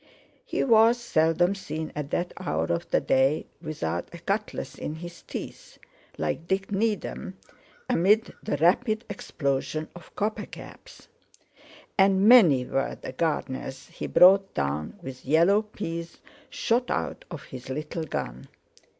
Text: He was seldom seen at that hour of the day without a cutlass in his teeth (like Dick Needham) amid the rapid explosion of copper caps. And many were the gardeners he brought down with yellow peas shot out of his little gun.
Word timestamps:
He 0.45 0.63
was 0.63 0.97
seldom 0.99 1.53
seen 1.53 1.91
at 1.95 2.09
that 2.09 2.33
hour 2.39 2.65
of 2.73 2.89
the 2.89 2.99
day 2.99 3.45
without 3.61 4.09
a 4.11 4.17
cutlass 4.17 4.73
in 4.73 4.95
his 4.95 5.21
teeth 5.21 5.77
(like 6.17 6.47
Dick 6.47 6.71
Needham) 6.71 7.37
amid 7.87 8.33
the 8.41 8.57
rapid 8.57 9.05
explosion 9.11 9.89
of 9.93 10.15
copper 10.15 10.47
caps. 10.47 11.07
And 11.99 12.27
many 12.27 12.65
were 12.65 12.97
the 12.99 13.11
gardeners 13.11 13.89
he 13.89 14.07
brought 14.07 14.55
down 14.55 14.97
with 15.03 15.23
yellow 15.23 15.61
peas 15.61 16.17
shot 16.49 16.89
out 16.89 17.23
of 17.29 17.43
his 17.43 17.69
little 17.69 18.05
gun. 18.05 18.47